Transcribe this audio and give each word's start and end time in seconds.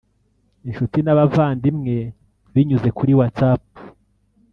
inshuti 0.67 0.97
n’abavandimwe 1.01 1.95
binyuze 2.53 2.89
kuri 2.97 3.11
WatsApp 3.19 3.61